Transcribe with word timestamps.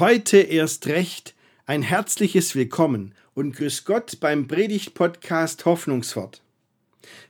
Heute 0.00 0.38
erst 0.38 0.88
recht 0.88 1.36
ein 1.66 1.82
herzliches 1.82 2.56
Willkommen 2.56 3.14
und 3.34 3.54
Grüß 3.54 3.84
Gott 3.84 4.18
beim 4.18 4.48
Predigt-Podcast 4.48 5.66
Hoffnungswort. 5.66 6.42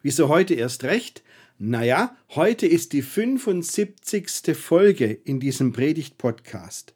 Wieso 0.01 0.31
heute 0.31 0.55
erst 0.55 0.83
recht? 0.83 1.23
Naja, 1.59 2.17
heute 2.35 2.67
ist 2.67 2.95
die 2.95 3.03
75. 3.03 4.57
Folge 4.57 5.13
in 5.13 5.41
diesem 5.41 5.75
Predigt-Podcast. 5.75 6.95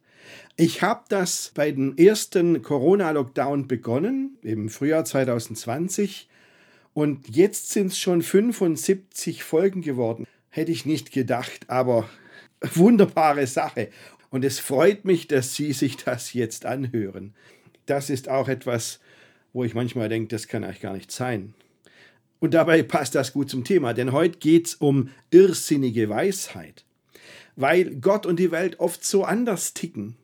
Ich 0.56 0.80
habe 0.80 1.04
das 1.10 1.52
bei 1.54 1.70
dem 1.70 1.98
ersten 1.98 2.62
Corona-Lockdown 2.62 3.68
begonnen, 3.68 4.38
im 4.40 4.70
Frühjahr 4.70 5.04
2020, 5.04 6.30
und 6.94 7.28
jetzt 7.28 7.72
sind 7.72 7.88
es 7.88 7.98
schon 7.98 8.22
75 8.22 9.44
Folgen 9.44 9.82
geworden. 9.82 10.26
Hätte 10.48 10.72
ich 10.72 10.86
nicht 10.86 11.12
gedacht, 11.12 11.68
aber 11.68 12.08
wunderbare 12.74 13.46
Sache. 13.46 13.90
Und 14.30 14.44
es 14.44 14.58
freut 14.58 15.04
mich, 15.04 15.26
dass 15.26 15.54
Sie 15.54 15.72
sich 15.72 15.96
das 15.96 16.32
jetzt 16.32 16.66
anhören. 16.66 17.34
Das 17.86 18.10
ist 18.10 18.28
auch 18.28 18.48
etwas, 18.48 19.00
wo 19.52 19.64
ich 19.64 19.74
manchmal 19.74 20.08
denke, 20.08 20.28
das 20.28 20.48
kann 20.48 20.64
eigentlich 20.64 20.80
gar 20.80 20.94
nicht 20.94 21.10
sein. 21.10 21.54
Und 22.40 22.54
dabei 22.54 22.82
passt 22.82 23.14
das 23.14 23.32
gut 23.32 23.50
zum 23.50 23.64
Thema, 23.64 23.94
denn 23.94 24.12
heute 24.12 24.38
geht 24.38 24.68
es 24.68 24.74
um 24.74 25.10
irrsinnige 25.30 26.08
Weisheit. 26.08 26.84
Weil 27.56 27.96
Gott 27.96 28.26
und 28.26 28.38
die 28.38 28.52
Welt 28.52 28.78
oft 28.78 29.04
so 29.04 29.24
anders 29.24 29.74
ticken. 29.74 30.16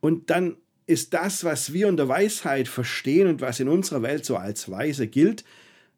Und 0.00 0.30
dann 0.30 0.56
ist 0.86 1.12
das, 1.12 1.44
was 1.44 1.72
wir 1.72 1.88
unter 1.88 2.08
Weisheit 2.08 2.66
verstehen 2.66 3.28
und 3.28 3.40
was 3.42 3.60
in 3.60 3.68
unserer 3.68 4.00
Welt 4.02 4.24
so 4.24 4.36
als 4.36 4.70
weise 4.70 5.06
gilt, 5.06 5.44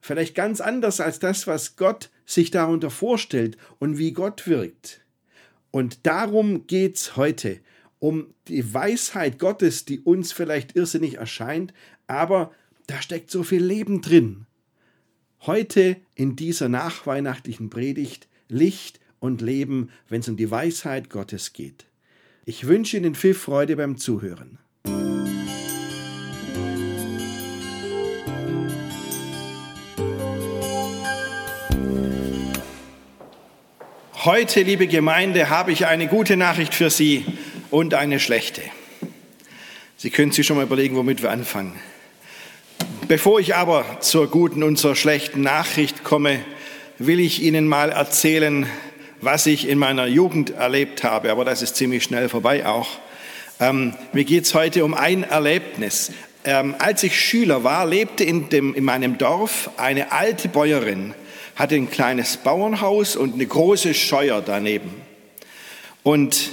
vielleicht 0.01 0.35
ganz 0.35 0.61
anders 0.61 1.01
als 1.01 1.21
das, 1.21 1.47
was 1.47 1.77
Gott 1.77 2.11
sich 2.27 2.51
darunter 2.51 2.91
vorstellt 2.91 3.57
und 3.79 3.99
wie 3.99 4.13
Gott 4.13 4.49
wirkt. 4.49 5.01
Und 5.71 6.07
darum 6.07 6.67
geht's 6.67 7.17
heute, 7.17 7.61
um 7.99 8.35
die 8.49 8.73
Weisheit 8.73 9.39
Gottes, 9.39 9.85
die 9.85 10.01
uns 10.01 10.33
vielleicht 10.33 10.75
irrsinnig 10.75 11.19
erscheint, 11.19 11.73
aber 12.07 12.53
da 12.87 13.01
steckt 13.01 13.31
so 13.31 13.43
viel 13.43 13.63
Leben 13.63 14.01
drin. 14.01 14.47
Heute 15.43 15.97
in 16.15 16.35
dieser 16.35 16.69
nachweihnachtlichen 16.69 17.71
Predigt 17.71 18.29
Licht 18.49 19.01
und 19.21 19.41
Leben, 19.43 19.91
wenn 20.09 20.21
es 20.21 20.29
um 20.29 20.37
die 20.37 20.51
Weisheit 20.51 21.09
Gottes 21.09 21.53
geht. 21.53 21.87
Ich 22.45 22.67
wünsche 22.67 22.97
Ihnen 22.97 23.15
viel 23.15 23.35
Freude 23.35 23.77
beim 23.77 23.97
Zuhören. 23.97 24.59
Heute, 34.25 34.61
liebe 34.61 34.87
Gemeinde, 34.87 35.49
habe 35.49 35.73
ich 35.73 35.87
eine 35.87 36.07
gute 36.07 36.37
Nachricht 36.37 36.75
für 36.75 36.91
Sie 36.91 37.25
und 37.71 37.95
eine 37.95 38.21
schlechte. 38.21 38.61
Sie 39.97 40.11
können 40.11 40.31
sich 40.31 40.47
schon 40.47 40.59
mal 40.59 40.65
überlegen, 40.67 40.95
womit 40.95 41.23
wir 41.23 41.31
anfangen. 41.31 41.73
Bevor 43.09 43.41
ich 43.41 43.55
aber 43.55 43.87
zur 44.01 44.31
guten 44.31 44.63
und 44.63 44.77
zur 44.77 44.95
schlechten 44.95 45.41
Nachricht 45.41 46.05
komme, 46.05 46.41
will 46.99 47.19
ich 47.19 47.43
Ihnen 47.43 47.67
mal 47.67 47.93
erzählen, 47.93 48.67
was 49.23 49.47
ich 49.47 49.67
in 49.67 49.79
meiner 49.79 50.05
Jugend 50.05 50.51
erlebt 50.51 51.03
habe. 51.03 51.33
Aber 51.33 51.47
das 51.47 51.63
ist 51.63 51.77
ziemlich 51.77 52.05
schnell 52.05 52.29
vorbei 52.29 52.67
auch. 52.67 52.89
Ähm, 53.59 53.95
mir 54.13 54.25
geht 54.25 54.45
es 54.45 54.53
heute 54.53 54.85
um 54.85 54.93
ein 54.93 55.23
Erlebnis. 55.23 56.13
Ähm, 56.45 56.75
als 56.79 57.03
ich 57.05 57.19
Schüler 57.19 57.65
war, 57.65 57.87
lebte 57.87 58.25
in, 58.25 58.51
dem, 58.51 58.75
in 58.75 58.85
meinem 58.85 59.17
Dorf 59.17 59.71
eine 59.79 60.13
alte 60.13 60.49
Bäuerin 60.49 61.15
hatte 61.61 61.75
ein 61.75 61.91
kleines 61.91 62.39
Bauernhaus 62.39 63.17
und 63.17 63.35
eine 63.35 63.47
große 63.47 63.93
Scheuer 63.93 64.41
daneben. 64.41 64.91
Und 66.03 66.53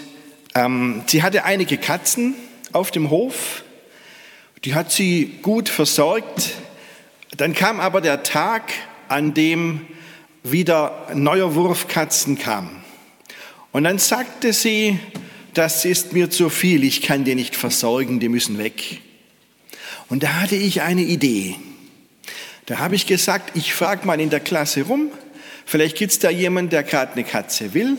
ähm, 0.54 1.04
sie 1.08 1.24
hatte 1.24 1.46
einige 1.46 1.78
Katzen 1.78 2.36
auf 2.74 2.92
dem 2.92 3.09
Hof, 3.09 3.64
die 4.66 4.76
hat 4.76 4.92
sie 4.92 5.38
gut 5.42 5.70
versorgt. 5.70 6.56
Dann 7.38 7.54
kam 7.54 7.80
aber 7.80 8.02
der 8.02 8.24
Tag, 8.24 8.74
an 9.08 9.34
dem 9.34 9.88
wieder 10.44 11.08
neuer 11.14 11.56
Wurf 11.56 11.88
Katzen 11.88 12.38
kam. 12.38 12.70
Und 13.72 13.86
dann 13.86 14.00
sagte 14.00 14.52
sie, 14.52 15.00
das 15.54 15.86
ist 15.86 16.12
mir 16.12 16.30
zu 16.30 16.50
viel, 16.50 16.84
ich 16.84 17.02
kann 17.02 17.24
die 17.24 17.36
nicht 17.36 17.56
versorgen, 17.56 18.20
die 18.20 18.28
müssen 18.28 18.58
weg. 18.58 19.00
Und 20.10 20.24
da 20.24 20.42
hatte 20.42 20.58
ich 20.58 20.81
eine 20.81 21.04
Idee. 21.04 21.56
Da 22.68 22.80
habe 22.80 22.96
ich 22.96 23.08
gesagt, 23.08 23.52
ich 23.56 23.74
frage 23.74 24.06
mal 24.06 24.20
in 24.20 24.30
der 24.30 24.42
Klasse 24.42 24.82
rum, 24.84 25.10
vielleicht 25.66 25.98
gibt 25.98 26.12
es 26.12 26.20
da 26.20 26.30
jemand, 26.30 26.74
der 26.74 26.84
gerade 26.84 27.14
eine 27.14 27.24
Katze 27.24 27.74
will 27.74 27.98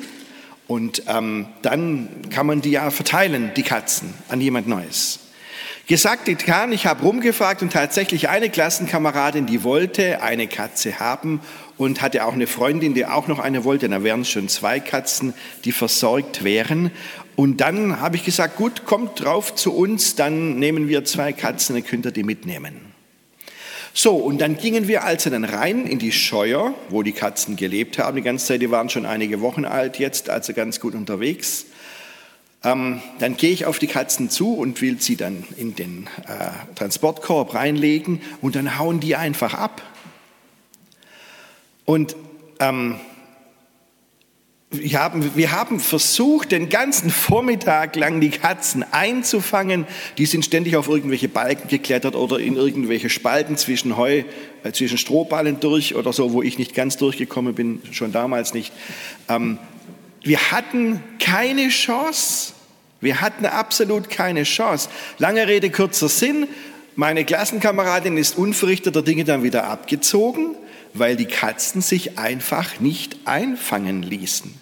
und 0.67 1.05
ähm, 1.09 1.47
dann 1.63 2.09
kann 2.29 2.47
man 2.47 2.61
die 2.61 2.73
ja 2.73 2.91
verteilen, 2.91 3.53
die 3.57 3.63
Katzen, 3.63 4.13
an 4.29 4.43
jemand 4.43 4.69
Neues. 4.69 5.21
Gesagt, 5.87 6.27
getan, 6.27 6.71
ich 6.73 6.85
habe 6.85 7.03
rumgefragt 7.03 7.63
und 7.63 7.73
tatsächlich 7.73 8.29
eine 8.29 8.51
Klassenkameradin, 8.51 9.47
die 9.47 9.65
wollte 9.65 10.21
eine 10.21 10.47
Katze 10.49 11.01
haben 11.01 11.41
und 11.79 12.03
hatte 12.03 12.27
auch 12.27 12.35
eine 12.35 12.47
Freundin, 12.47 12.93
die 12.93 13.07
auch 13.07 13.27
noch 13.27 13.39
eine 13.39 13.65
wollte. 13.65 13.89
Da 13.89 14.05
wären 14.05 14.27
schon 14.27 14.51
zwei 14.51 14.81
Katzen, 14.81 15.33
die 15.65 15.73
versorgt 15.73 16.45
wären. 16.45 16.91
Und 17.37 17.63
dann 17.63 18.03
habe 18.03 18.17
ich 18.17 18.25
gesagt, 18.25 18.57
gut, 18.57 18.85
kommt 18.85 19.25
drauf 19.25 19.55
zu 19.55 19.75
uns, 19.75 20.15
dann 20.15 20.59
nehmen 20.59 20.89
wir 20.89 21.07
zwei 21.07 21.33
Katzen, 21.33 21.75
dann 21.75 21.87
könnt 21.87 22.05
ihr 22.05 22.13
die 22.13 22.23
mitnehmen. 22.23 22.89
So, 23.95 24.17
und 24.17 24.39
dann 24.39 24.57
gingen 24.57 24.89
wir 24.89 25.05
also 25.05 25.31
dann 25.31 25.45
rein 25.45 25.87
in 25.87 25.99
die 25.99 26.13
Scheuer, 26.13 26.75
wo 26.89 27.03
die 27.03 27.13
Katzen 27.13 27.57
gelebt 27.57 27.99
haben. 27.99 28.17
Die 28.17 28.23
ganze 28.23 28.47
Zeit, 28.47 28.63
die 28.63 28.71
waren 28.71 28.89
schon 28.91 29.07
einige 29.07 29.41
Wochen 29.41 29.65
alt 29.65 29.99
jetzt, 29.99 30.31
also 30.31 30.53
ganz 30.53 30.81
gut 30.81 30.95
unterwegs. 30.95 31.67
Ähm, 32.65 33.01
dann 33.21 33.37
gehe 33.37 33.51
ich 33.51 33.67
auf 33.67 33.79
die 33.79 33.87
Katzen 33.87 34.31
zu 34.31 34.55
und 34.55 34.81
will 34.83 35.01
sie 35.01 35.17
dann 35.17 35.45
in 35.57 35.75
den 35.75 36.09
äh, 36.27 36.75
Transportkorb 36.75 37.55
reinlegen 37.55 38.21
und 38.41 38.57
dann 38.57 38.79
hauen 38.79 39.01
die 39.01 39.15
einfach 39.15 39.55
ab. 39.55 39.83
Und 41.85 42.17
ähm, 42.59 42.99
wir 44.71 45.01
haben, 45.01 45.35
wir 45.35 45.53
haben 45.53 45.81
versucht, 45.81 46.53
den 46.53 46.69
ganzen 46.69 47.11
Vormittag 47.11 47.97
lang 47.97 48.21
die 48.21 48.29
Katzen 48.29 48.85
einzufangen. 48.91 49.87
Die 50.19 50.27
sind 50.27 50.45
ständig 50.45 50.77
auf 50.77 50.89
irgendwelche 50.89 51.29
Balken 51.29 51.69
geklettert 51.69 52.15
oder 52.15 52.39
in 52.39 52.57
irgendwelche 52.57 53.09
Spalten 53.09 53.57
zwischen 53.57 53.97
Heu, 53.97 54.25
äh, 54.65 54.73
zwischen 54.73 54.99
Strohballen 54.99 55.61
durch 55.61 55.95
oder 55.95 56.13
so, 56.13 56.33
wo 56.33 56.43
ich 56.43 56.59
nicht 56.59 56.75
ganz 56.75 56.99
durchgekommen 56.99 57.55
bin, 57.55 57.81
schon 57.93 58.13
damals 58.13 58.53
nicht. 58.53 58.75
Ähm, 59.31 59.57
wir 60.23 60.53
hatten 60.53 61.03
keine 61.19 61.69
Chance. 61.69 62.53
Wir 63.01 63.23
hatten 63.23 63.47
absolut 63.47 64.11
keine 64.11 64.43
Chance. 64.43 64.91
Lange 65.17 65.49
Rede, 65.49 65.71
kurzer 65.71 66.11
Sinn. 66.11 66.47
Meine 66.95 67.25
Klassenkameradin 67.25 68.19
ist 68.19 68.37
unverrichteter 68.37 69.01
Dinge 69.01 69.25
dann 69.25 69.43
wieder 69.43 69.65
abgezogen 69.65 70.57
weil 70.99 71.17
die 71.17 71.27
Katzen 71.27 71.81
sich 71.83 72.19
einfach 72.19 72.81
nicht 72.81 73.17
einfangen 73.25 74.03
ließen. 74.03 74.55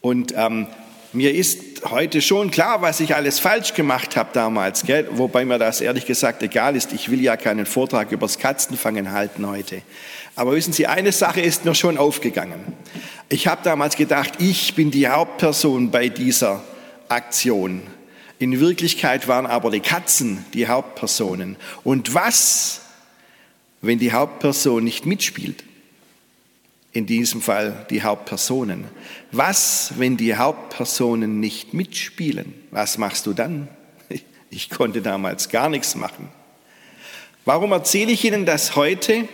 Und 0.00 0.32
ähm, 0.36 0.66
mir 1.12 1.34
ist 1.34 1.60
heute 1.90 2.22
schon 2.22 2.50
klar, 2.50 2.82
was 2.82 3.00
ich 3.00 3.14
alles 3.14 3.40
falsch 3.40 3.74
gemacht 3.74 4.16
habe 4.16 4.30
damals, 4.32 4.84
gell? 4.84 5.08
wobei 5.12 5.44
mir 5.44 5.58
das 5.58 5.80
ehrlich 5.80 6.06
gesagt 6.06 6.42
egal 6.42 6.76
ist. 6.76 6.92
Ich 6.92 7.10
will 7.10 7.20
ja 7.20 7.36
keinen 7.36 7.66
Vortrag 7.66 8.12
übers 8.12 8.38
Katzenfangen 8.38 9.10
halten 9.10 9.46
heute. 9.46 9.82
Aber 10.36 10.52
wissen 10.52 10.72
Sie, 10.72 10.86
eine 10.86 11.12
Sache 11.12 11.40
ist 11.40 11.64
mir 11.64 11.74
schon 11.74 11.98
aufgegangen. 11.98 12.60
Ich 13.28 13.46
habe 13.46 13.62
damals 13.64 13.96
gedacht, 13.96 14.34
ich 14.38 14.74
bin 14.74 14.90
die 14.90 15.08
Hauptperson 15.08 15.90
bei 15.90 16.08
dieser 16.08 16.62
Aktion. 17.08 17.82
In 18.38 18.60
Wirklichkeit 18.60 19.28
waren 19.28 19.46
aber 19.46 19.70
die 19.70 19.80
Katzen 19.80 20.44
die 20.54 20.68
Hauptpersonen. 20.68 21.56
Und 21.84 22.14
was 22.14 22.80
wenn 23.82 23.98
die 23.98 24.12
Hauptperson 24.12 24.84
nicht 24.84 25.06
mitspielt. 25.06 25.64
In 26.92 27.06
diesem 27.06 27.40
Fall 27.40 27.86
die 27.90 28.02
Hauptpersonen. 28.02 28.84
Was, 29.30 29.92
wenn 29.96 30.16
die 30.16 30.34
Hauptpersonen 30.34 31.38
nicht 31.38 31.72
mitspielen? 31.72 32.54
Was 32.70 32.98
machst 32.98 33.26
du 33.26 33.32
dann? 33.32 33.68
Ich 34.52 34.68
konnte 34.68 35.00
damals 35.00 35.48
gar 35.48 35.68
nichts 35.68 35.94
machen. 35.94 36.28
Warum 37.44 37.70
erzähle 37.70 38.10
ich 38.10 38.24
Ihnen 38.24 38.46
das 38.46 38.74
heute? 38.74 39.28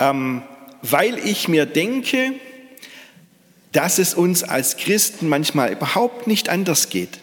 Ähm, 0.00 0.42
weil 0.82 1.16
ich 1.24 1.46
mir 1.46 1.64
denke, 1.64 2.34
dass 3.70 3.98
es 3.98 4.14
uns 4.14 4.42
als 4.42 4.76
Christen 4.76 5.28
manchmal 5.28 5.70
überhaupt 5.70 6.26
nicht 6.26 6.48
anders 6.48 6.88
geht. 6.90 7.20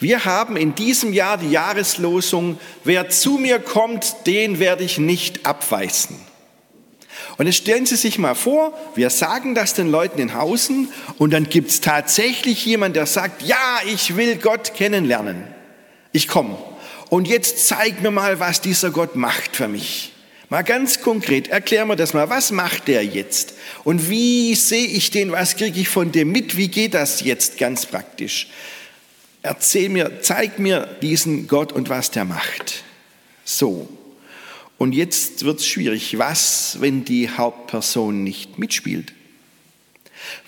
Wir 0.00 0.24
haben 0.24 0.56
in 0.56 0.74
diesem 0.74 1.12
Jahr 1.12 1.38
die 1.38 1.50
Jahreslosung, 1.50 2.58
wer 2.84 3.08
zu 3.08 3.38
mir 3.38 3.58
kommt, 3.58 4.26
den 4.26 4.58
werde 4.58 4.84
ich 4.84 4.98
nicht 4.98 5.46
abweisen. 5.46 6.18
Und 7.38 7.46
jetzt 7.46 7.56
stellen 7.56 7.86
Sie 7.86 7.96
sich 7.96 8.18
mal 8.18 8.34
vor, 8.34 8.72
wir 8.94 9.10
sagen 9.10 9.54
das 9.54 9.74
den 9.74 9.90
Leuten 9.90 10.20
in 10.20 10.34
Hausen 10.34 10.88
und 11.18 11.32
dann 11.32 11.48
gibt 11.48 11.70
es 11.70 11.80
tatsächlich 11.80 12.64
jemand, 12.64 12.96
der 12.96 13.06
sagt, 13.06 13.42
ja, 13.42 13.80
ich 13.86 14.16
will 14.16 14.36
Gott 14.36 14.74
kennenlernen. 14.74 15.44
Ich 16.12 16.28
komme. 16.28 16.56
Und 17.10 17.28
jetzt 17.28 17.68
zeig 17.68 18.02
mir 18.02 18.10
mal, 18.10 18.40
was 18.40 18.60
dieser 18.60 18.90
Gott 18.90 19.16
macht 19.16 19.56
für 19.56 19.68
mich. 19.68 20.12
Mal 20.48 20.62
ganz 20.62 21.00
konkret, 21.00 21.48
erklär 21.48 21.84
mir 21.86 21.96
das 21.96 22.14
mal, 22.14 22.30
was 22.30 22.52
macht 22.52 22.88
der 22.88 23.04
jetzt? 23.04 23.54
Und 23.84 24.08
wie 24.08 24.54
sehe 24.54 24.86
ich 24.86 25.10
den, 25.10 25.32
was 25.32 25.56
kriege 25.56 25.80
ich 25.80 25.88
von 25.88 26.12
dem 26.12 26.30
mit? 26.30 26.56
Wie 26.56 26.68
geht 26.68 26.94
das 26.94 27.20
jetzt 27.20 27.58
ganz 27.58 27.84
praktisch? 27.84 28.46
Erzähl 29.46 29.88
mir, 29.88 30.20
zeig 30.22 30.58
mir 30.58 30.86
diesen 31.00 31.46
Gott 31.46 31.72
und 31.72 31.88
was 31.88 32.10
der 32.10 32.24
macht. 32.24 32.84
So. 33.44 33.88
Und 34.76 34.92
jetzt 34.92 35.44
wird 35.44 35.60
es 35.60 35.66
schwierig. 35.66 36.18
Was, 36.18 36.78
wenn 36.80 37.04
die 37.04 37.30
Hauptperson 37.30 38.22
nicht 38.22 38.58
mitspielt? 38.58 39.14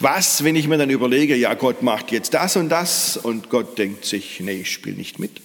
Was, 0.00 0.44
wenn 0.44 0.56
ich 0.56 0.66
mir 0.66 0.78
dann 0.78 0.90
überlege, 0.90 1.36
ja, 1.36 1.54
Gott 1.54 1.82
macht 1.82 2.10
jetzt 2.10 2.34
das 2.34 2.56
und 2.56 2.68
das 2.68 3.16
und 3.16 3.48
Gott 3.48 3.78
denkt 3.78 4.04
sich, 4.04 4.40
nee, 4.40 4.62
ich 4.62 4.72
spiele 4.72 4.96
nicht 4.96 5.18
mit? 5.18 5.40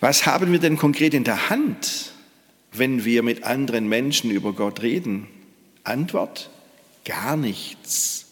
Was 0.00 0.26
haben 0.26 0.50
wir 0.50 0.58
denn 0.58 0.76
konkret 0.76 1.14
in 1.14 1.22
der 1.22 1.48
Hand, 1.48 2.12
wenn 2.72 3.04
wir 3.04 3.22
mit 3.22 3.44
anderen 3.44 3.88
Menschen 3.88 4.32
über 4.32 4.52
Gott 4.52 4.82
reden? 4.82 5.28
Antwort, 5.84 6.50
gar 7.04 7.36
nichts. 7.36 8.26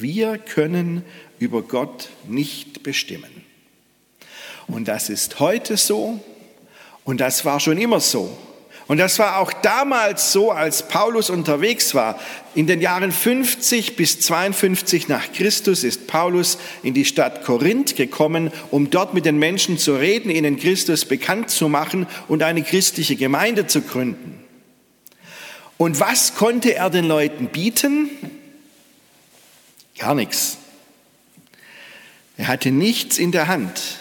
Wir 0.00 0.38
können 0.38 1.04
über 1.38 1.62
Gott 1.62 2.10
nicht 2.26 2.82
bestimmen. 2.82 3.44
Und 4.66 4.88
das 4.88 5.08
ist 5.08 5.40
heute 5.40 5.76
so 5.76 6.20
und 7.04 7.20
das 7.20 7.44
war 7.44 7.58
schon 7.58 7.78
immer 7.78 8.00
so. 8.00 8.36
Und 8.88 8.96
das 8.96 9.18
war 9.18 9.38
auch 9.38 9.52
damals 9.52 10.32
so, 10.32 10.50
als 10.50 10.88
Paulus 10.88 11.28
unterwegs 11.28 11.94
war. 11.94 12.18
In 12.54 12.66
den 12.66 12.80
Jahren 12.80 13.12
50 13.12 13.96
bis 13.96 14.20
52 14.20 15.08
nach 15.08 15.30
Christus 15.32 15.84
ist 15.84 16.06
Paulus 16.06 16.56
in 16.82 16.94
die 16.94 17.04
Stadt 17.04 17.44
Korinth 17.44 17.96
gekommen, 17.96 18.50
um 18.70 18.88
dort 18.88 19.12
mit 19.12 19.26
den 19.26 19.38
Menschen 19.38 19.76
zu 19.76 19.94
reden, 19.94 20.30
ihnen 20.30 20.58
Christus 20.58 21.04
bekannt 21.04 21.50
zu 21.50 21.68
machen 21.68 22.06
und 22.28 22.42
eine 22.42 22.62
christliche 22.62 23.16
Gemeinde 23.16 23.66
zu 23.66 23.82
gründen. 23.82 24.42
Und 25.76 26.00
was 26.00 26.34
konnte 26.34 26.74
er 26.74 26.88
den 26.88 27.04
Leuten 27.04 27.48
bieten? 27.48 28.08
Gar 29.98 30.14
nichts. 30.14 30.58
Er 32.36 32.48
hatte 32.48 32.70
nichts 32.70 33.18
in 33.18 33.32
der 33.32 33.48
Hand. 33.48 33.98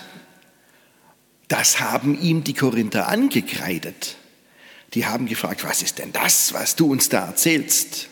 Das 1.48 1.80
haben 1.80 2.20
ihm 2.22 2.44
die 2.44 2.54
Korinther 2.54 3.08
angekreidet 3.08 4.18
die 4.94 5.06
haben 5.06 5.28
gefragt, 5.28 5.64
was 5.64 5.82
ist 5.82 6.00
denn 6.00 6.12
das, 6.14 6.54
was 6.54 6.76
du 6.76 6.92
uns 6.92 7.10
da 7.10 7.28
erzählst? 7.28 8.10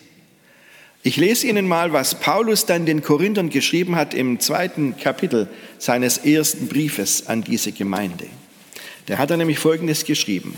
Ich 1.03 1.17
lese 1.17 1.47
Ihnen 1.47 1.67
mal, 1.67 1.93
was 1.93 2.19
Paulus 2.19 2.65
dann 2.65 2.85
den 2.85 3.03
Korinthern 3.03 3.49
geschrieben 3.49 3.95
hat 3.95 4.13
im 4.13 4.39
zweiten 4.39 4.97
Kapitel 4.97 5.47
seines 5.77 6.17
ersten 6.17 6.67
Briefes 6.67 7.27
an 7.27 7.43
diese 7.43 7.71
Gemeinde. 7.71 8.27
Der 9.07 9.19
hat 9.19 9.29
er 9.29 9.37
nämlich 9.37 9.59
Folgendes 9.59 10.03
geschrieben. 10.03 10.57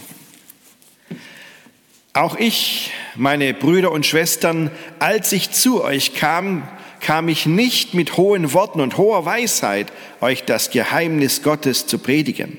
Auch 2.13 2.37
ich, 2.37 2.91
meine 3.15 3.53
Brüder 3.53 3.91
und 3.91 4.05
Schwestern, 4.05 4.71
als 4.99 5.31
ich 5.33 5.51
zu 5.51 5.83
euch 5.83 6.15
kam, 6.15 6.67
kam 7.07 7.29
ich 7.29 7.45
nicht 7.45 7.93
mit 7.93 8.17
hohen 8.17 8.51
Worten 8.51 8.81
und 8.81 8.97
hoher 8.97 9.23
Weisheit, 9.23 9.93
euch 10.19 10.43
das 10.43 10.71
Geheimnis 10.71 11.41
Gottes 11.41 11.87
zu 11.87 11.99
predigen. 11.99 12.57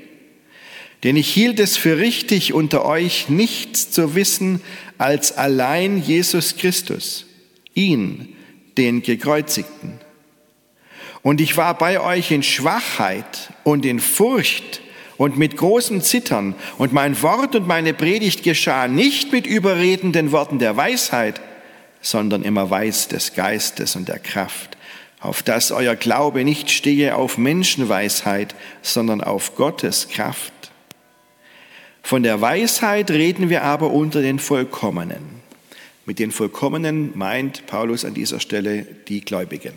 Denn 1.05 1.17
ich 1.17 1.29
hielt 1.29 1.61
es 1.61 1.77
für 1.77 1.99
richtig, 1.99 2.55
unter 2.55 2.87
euch 2.87 3.29
nichts 3.29 3.91
zu 3.91 4.15
wissen 4.15 4.63
als 4.97 5.37
allein 5.37 6.03
Jesus 6.03 6.57
Christus, 6.57 7.27
ihn, 7.75 8.37
den 8.79 9.03
Gekreuzigten. 9.03 10.01
Und 11.21 11.43
ich 11.43 11.59
war 11.59 11.77
bei 11.77 12.01
euch 12.01 12.31
in 12.31 12.43
Schwachheit 12.43 13.53
und 13.65 13.85
in 13.85 14.01
Furcht 14.01 14.81
und 15.19 15.37
mit 15.37 15.59
großem 15.59 16.01
Zittern. 16.01 16.55
Und 16.79 16.95
mein 16.95 17.21
Wort 17.21 17.55
und 17.55 17.67
meine 17.67 17.93
Predigt 17.93 18.45
geschah 18.45 18.89
nicht 18.89 19.31
mit 19.31 19.47
überredenden 19.47 20.33
Worten 20.33 20.59
der 20.59 20.75
Weisheit, 20.75 21.39
sondern 22.01 22.43
im 22.43 22.57
Erweis 22.57 23.09
des 23.09 23.35
Geistes 23.35 23.97
und 23.97 24.09
der 24.09 24.19
Kraft, 24.19 24.77
auf 25.21 25.43
dass 25.43 25.73
euer 25.73 25.97
Glaube 25.97 26.45
nicht 26.45 26.71
stehe 26.71 27.17
auf 27.17 27.39
Menschenweisheit, 27.39 28.55
sondern 28.83 29.21
auf 29.21 29.57
Gottes 29.57 30.09
Kraft. 30.09 30.53
Von 32.03 32.23
der 32.23 32.41
Weisheit 32.41 33.11
reden 33.11 33.51
wir 33.51 33.65
aber 33.65 33.91
unter 33.91 34.23
den 34.23 34.39
Vollkommenen. 34.39 35.39
Mit 36.07 36.19
den 36.19 36.31
Vollkommenen 36.31 37.17
meint 37.19 37.67
Paulus 37.67 38.05
an 38.05 38.15
dieser 38.15 38.41
Stelle 38.41 38.87
die 39.09 39.21
Gläubigen. 39.21 39.75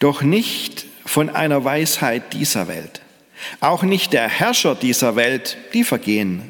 Doch 0.00 0.22
nicht 0.22 0.84
von 1.06 1.30
einer 1.30 1.64
Weisheit 1.64 2.34
dieser 2.34 2.68
Welt, 2.68 3.00
auch 3.60 3.82
nicht 3.84 4.12
der 4.12 4.28
Herrscher 4.28 4.74
dieser 4.74 5.16
Welt, 5.16 5.56
die 5.72 5.84
vergehen, 5.84 6.42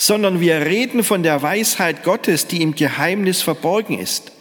sondern 0.00 0.40
wir 0.40 0.64
reden 0.64 1.04
von 1.04 1.22
der 1.22 1.42
Weisheit 1.42 2.04
Gottes, 2.04 2.46
die 2.46 2.62
im 2.62 2.74
Geheimnis 2.74 3.42
verborgen 3.42 3.98
ist, 3.98 4.32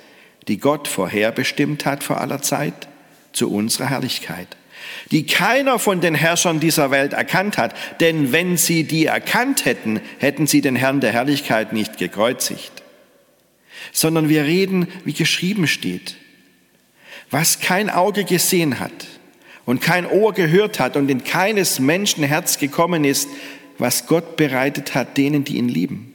die 0.48 0.58
Gott 0.58 0.88
vorherbestimmt 0.88 1.86
hat 1.86 2.02
vor 2.02 2.22
aller 2.22 2.42
Zeit 2.42 2.88
zu 3.34 3.52
unserer 3.52 3.90
Herrlichkeit 3.90 4.56
die 5.12 5.26
keiner 5.26 5.78
von 5.78 6.00
den 6.02 6.16
Herrschern 6.16 6.62
dieser 6.62 6.90
Welt 6.90 7.14
erkannt 7.14 7.58
hat. 7.58 7.76
Denn 8.00 8.32
wenn 8.32 8.58
sie 8.58 8.86
die 8.86 9.06
erkannt 9.06 9.66
hätten, 9.66 10.00
hätten 10.20 10.48
sie 10.48 10.62
den 10.62 10.76
Herrn 10.76 11.02
der 11.02 11.12
Herrlichkeit 11.12 11.74
nicht 11.74 11.98
gekreuzigt. 11.98 12.72
Sondern 13.92 14.30
wir 14.30 14.46
reden, 14.46 14.88
wie 15.04 15.14
geschrieben 15.14 15.68
steht, 15.68 16.16
was 17.30 17.60
kein 17.60 17.90
Auge 17.90 18.24
gesehen 18.24 18.80
hat 18.80 19.08
und 19.66 19.82
kein 19.82 20.06
Ohr 20.06 20.34
gehört 20.34 20.80
hat 20.80 20.96
und 20.96 21.10
in 21.10 21.24
keines 21.24 21.80
Menschen 21.80 22.24
Herz 22.24 22.58
gekommen 22.58 23.04
ist, 23.04 23.30
was 23.80 24.06
Gott 24.06 24.38
bereitet 24.38 24.94
hat 24.94 25.18
denen, 25.18 25.44
die 25.44 25.58
ihn 25.58 25.70
lieben. 25.70 26.14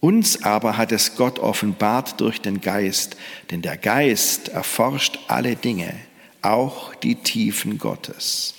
Uns 0.00 0.42
aber 0.42 0.76
hat 0.76 0.92
es 0.92 1.16
Gott 1.16 1.38
offenbart 1.38 2.20
durch 2.20 2.40
den 2.40 2.60
Geist, 2.60 3.16
denn 3.50 3.62
der 3.62 3.76
Geist 3.76 4.48
erforscht 4.48 5.18
alle 5.28 5.56
Dinge, 5.56 5.94
auch 6.42 6.94
die 6.94 7.16
Tiefen 7.16 7.78
Gottes. 7.78 8.54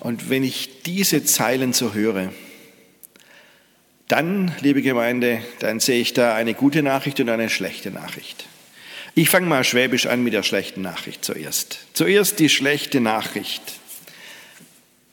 Und 0.00 0.30
wenn 0.30 0.42
ich 0.42 0.82
diese 0.82 1.24
Zeilen 1.24 1.72
so 1.72 1.92
höre, 1.92 2.32
dann, 4.06 4.54
liebe 4.62 4.80
Gemeinde, 4.80 5.42
dann 5.58 5.80
sehe 5.80 6.00
ich 6.00 6.14
da 6.14 6.34
eine 6.34 6.54
gute 6.54 6.82
Nachricht 6.82 7.20
und 7.20 7.28
eine 7.28 7.50
schlechte 7.50 7.90
Nachricht. 7.90 8.46
Ich 9.14 9.30
fange 9.30 9.46
mal 9.46 9.64
schwäbisch 9.64 10.06
an 10.06 10.22
mit 10.22 10.32
der 10.32 10.42
schlechten 10.42 10.82
Nachricht 10.82 11.24
zuerst. 11.24 11.80
Zuerst 11.92 12.38
die 12.38 12.48
schlechte 12.48 13.00
Nachricht. 13.00 13.62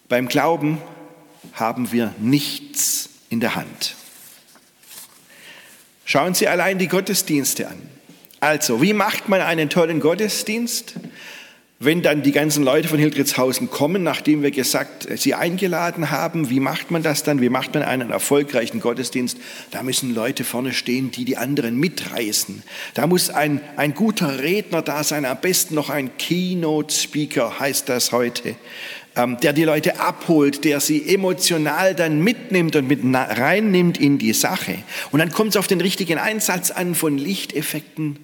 Beim 0.08 0.28
Glauben 0.28 0.80
haben 1.54 1.92
wir 1.92 2.14
nichts 2.20 3.10
in 3.30 3.40
der 3.40 3.56
Hand. 3.56 3.96
Schauen 6.06 6.36
Sie 6.36 6.48
allein 6.48 6.78
die 6.78 6.88
Gottesdienste 6.88 7.68
an. 7.68 7.90
Also, 8.40 8.82
wie 8.82 8.94
macht 8.94 9.28
man 9.28 9.42
einen 9.42 9.70
tollen 9.70 10.00
Gottesdienst? 10.00 10.96
Wenn 11.78 12.02
dann 12.02 12.24
die 12.24 12.32
ganzen 12.32 12.64
Leute 12.64 12.88
von 12.88 13.00
Hildritzhausen 13.00 13.70
kommen, 13.70 14.02
nachdem 14.02 14.44
wir 14.44 14.52
gesagt, 14.52 15.10
sie 15.18 15.34
eingeladen 15.34 16.10
haben, 16.10 16.50
wie 16.50 16.62
macht 16.62 16.90
man 16.90 17.04
das 17.04 17.24
dann? 17.24 17.42
Wie 17.42 17.50
macht 17.50 17.74
man 17.74 17.84
einen 17.84 18.12
erfolgreichen 18.12 18.80
Gottesdienst? 18.80 19.38
Da 19.72 19.84
müssen 19.84 20.16
Leute 20.16 20.46
vorne 20.46 20.72
stehen, 20.72 21.12
die 21.12 21.26
die 21.26 21.36
anderen 21.36 21.78
mitreißen. 21.78 22.64
Da 22.94 23.08
muss 23.08 23.30
ein, 23.30 23.60
ein 23.76 23.94
guter 23.94 24.40
Redner 24.40 24.84
da 24.84 25.04
sein, 25.04 25.26
am 25.26 25.38
besten 25.42 25.76
noch 25.76 25.90
ein 25.90 26.18
Keynote-Speaker 26.18 27.60
heißt 27.60 27.90
das 27.90 28.14
heute. 28.14 28.56
Ähm, 29.18 29.38
der 29.42 29.52
die 29.52 29.66
Leute 29.66 30.00
abholt, 30.00 30.64
der 30.64 30.80
sie 30.80 31.14
emotional 31.14 31.94
dann 31.94 32.22
mitnimmt 32.22 32.78
und 32.78 32.88
mit 32.88 33.02
reinnimmt 33.04 33.98
in 33.98 34.18
die 34.18 34.34
Sache. 34.34 34.78
Und 35.12 35.20
dann 35.20 35.32
kommt 35.32 35.52
es 35.52 35.58
auf 35.58 35.68
den 35.68 35.82
richtigen 35.82 36.20
Einsatz 36.20 36.72
an 36.72 36.96
von 36.96 37.18
Lichteffekten 37.18 38.18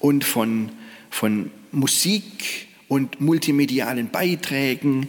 und 0.00 0.24
von, 0.24 0.70
von 1.10 1.50
Musik 1.70 2.68
und 2.88 3.20
multimedialen 3.20 4.10
Beiträgen. 4.10 5.08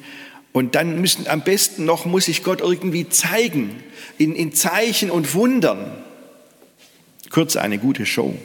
Und 0.53 0.75
dann 0.75 1.01
müssen 1.01 1.27
am 1.27 1.43
besten 1.43 1.85
noch, 1.85 2.05
muss 2.05 2.27
ich 2.27 2.43
Gott 2.43 2.61
irgendwie 2.61 3.09
zeigen, 3.09 3.83
in, 4.17 4.35
in 4.35 4.53
Zeichen 4.53 5.11
und 5.11 5.33
Wundern. 5.33 5.91
Kurz 7.29 7.55
eine 7.55 7.77
gute 7.77 8.05
Show. 8.05 8.35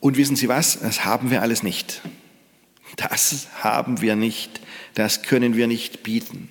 Und 0.00 0.16
wissen 0.16 0.36
Sie 0.36 0.48
was? 0.48 0.80
Das 0.80 1.04
haben 1.04 1.30
wir 1.30 1.42
alles 1.42 1.62
nicht. 1.62 2.00
Das 2.96 3.48
haben 3.62 4.00
wir 4.00 4.16
nicht 4.16 4.60
das 4.96 5.22
können 5.22 5.56
wir 5.56 5.66
nicht 5.66 6.02
bieten. 6.02 6.48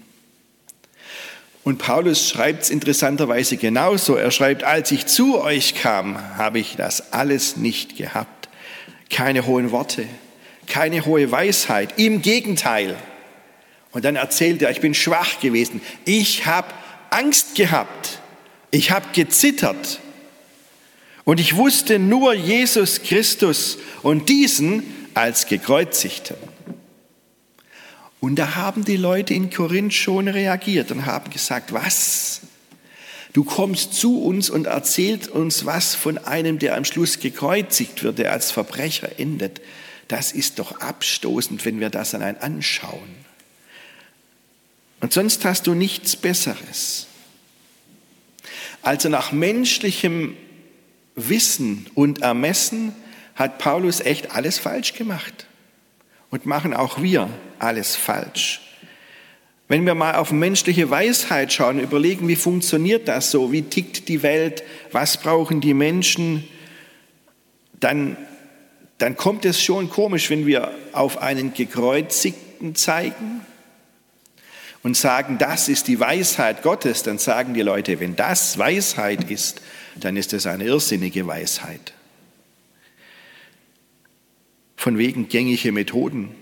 Und 1.64 1.80
Paulus 1.80 2.30
schreibt 2.30 2.62
es 2.62 2.70
interessanterweise 2.70 3.58
genauso. 3.58 4.14
Er 4.16 4.30
schreibt, 4.30 4.64
als 4.64 4.92
ich 4.92 5.08
zu 5.08 5.42
euch 5.42 5.74
kam, 5.74 6.38
habe 6.38 6.60
ich 6.60 6.76
das 6.76 7.12
alles 7.12 7.58
nicht 7.58 7.98
gehabt. 7.98 8.50
Keine 9.10 9.48
hohen 9.48 9.72
Worte, 9.72 10.06
keine 10.68 11.06
hohe 11.06 11.32
Weisheit. 11.32 11.98
Im 11.98 12.22
Gegenteil. 12.22 12.96
Und 13.92 14.06
dann 14.06 14.16
erzählt 14.16 14.62
er, 14.62 14.72
ich 14.72 14.82
bin 14.82 14.94
schwach 14.94 15.40
gewesen. 15.40 15.82
Ich 16.04 16.46
habe 16.46 16.68
Angst 17.10 17.56
gehabt. 17.56 18.20
Ich 18.72 18.92
habe 18.92 19.06
gezittert. 19.14 20.00
Und 21.24 21.40
ich 21.40 21.56
wusste 21.56 21.98
nur 21.98 22.34
Jesus 22.34 23.02
Christus 23.02 23.78
und 24.04 24.30
diesen 24.30 24.84
als 25.14 25.48
gekreuzigten. 25.48 26.36
Und 28.20 28.36
da 28.36 28.56
haben 28.56 28.86
die 28.86 28.98
Leute 28.98 29.34
in 29.34 29.50
Korinth 29.50 29.94
schon 29.94 30.28
reagiert 30.28 30.92
und 30.92 31.06
haben 31.06 31.32
gesagt, 31.32 31.74
was? 31.74 32.42
Du 33.34 33.44
kommst 33.44 33.94
zu 33.94 34.24
uns 34.24 34.50
und 34.50 34.66
erzählst 34.66 35.28
uns 35.30 35.66
was 35.66 35.94
von 35.94 36.18
einem, 36.18 36.58
der 36.58 36.76
am 36.76 36.86
Schluss 36.86 37.20
gekreuzigt 37.20 38.04
wird, 38.04 38.20
der 38.20 38.32
als 38.32 38.52
Verbrecher 38.52 39.20
endet. 39.20 39.62
Das 40.08 40.32
ist 40.32 40.60
doch 40.60 40.80
abstoßend, 40.82 41.66
wenn 41.66 41.80
wir 41.80 41.90
das 41.90 42.14
allein 42.14 42.38
anschauen. 42.38 43.26
Und 45.02 45.14
sonst 45.14 45.44
hast 45.46 45.68
du 45.68 45.74
nichts 45.74 46.16
Besseres. 46.16 47.08
Also 48.82 49.10
nach 49.10 49.32
menschlichem 49.32 50.38
Wissen 51.16 51.88
und 51.96 52.22
Ermessen 52.22 52.94
hat 53.36 53.58
Paulus 53.58 54.00
echt 54.00 54.32
alles 54.32 54.60
falsch 54.60 54.94
gemacht. 54.94 55.48
Und 56.30 56.46
machen 56.46 56.74
auch 56.74 57.02
wir 57.02 57.30
alles 57.60 57.96
falsch. 57.96 58.62
Wenn 59.68 59.86
wir 59.86 59.96
mal 59.96 60.16
auf 60.16 60.32
menschliche 60.32 60.90
Weisheit 60.90 61.52
schauen, 61.52 61.80
überlegen, 61.80 62.28
wie 62.28 62.36
funktioniert 62.36 63.08
das 63.08 63.32
so, 63.32 63.52
wie 63.52 63.64
tickt 63.64 64.08
die 64.08 64.22
Welt, 64.22 64.64
was 64.92 65.18
brauchen 65.18 65.60
die 65.60 65.74
Menschen, 65.74 66.48
dann, 67.80 68.16
dann 68.98 69.18
kommt 69.18 69.46
es 69.46 69.62
schon 69.62 69.90
komisch, 69.90 70.30
wenn 70.30 70.46
wir 70.46 70.72
auf 70.94 71.18
einen 71.18 71.54
gekreuzigten 71.54 72.76
zeigen 72.76 73.42
und 74.84 74.96
sagen, 74.96 75.38
das 75.38 75.68
ist 75.68 75.88
die 75.88 76.00
Weisheit 76.00 76.62
Gottes, 76.62 77.04
dann 77.04 77.18
sagen 77.18 77.54
die 77.54 77.62
Leute, 77.62 78.00
wenn 78.00 78.16
das 78.16 78.58
Weisheit 78.58 79.30
ist, 79.30 79.62
dann 79.96 80.16
ist 80.16 80.34
es 80.34 80.46
eine 80.46 80.64
irrsinnige 80.66 81.28
Weisheit. 81.28 81.94
Von 84.78 84.98
wegen 84.98 85.28
gängige 85.28 85.72
Methoden. 85.72 86.36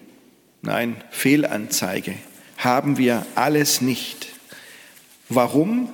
Nein, 0.62 1.02
Fehlanzeige 1.10 2.16
haben 2.58 2.98
wir 2.98 3.26
alles 3.36 3.82
nicht. 3.82 4.28
Warum? 5.30 5.90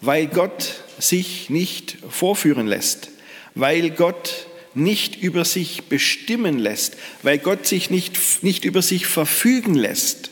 Weil 0.00 0.26
Gott 0.26 0.82
sich 0.98 1.48
nicht 1.50 1.98
vorführen 2.08 2.66
lässt, 2.66 3.10
weil 3.54 3.90
Gott 3.90 4.46
nicht 4.76 5.20
über 5.22 5.44
sich 5.44 5.84
bestimmen 5.84 6.58
lässt, 6.58 6.96
weil 7.22 7.38
Gott 7.38 7.66
sich 7.66 7.90
nicht, 7.90 8.42
nicht 8.42 8.64
über 8.64 8.82
sich 8.82 9.06
verfügen 9.06 9.74
lässt. 9.74 10.30